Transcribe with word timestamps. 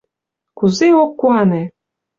Кузе 0.57 0.87
ок 1.03 1.11
куане! 1.19 1.61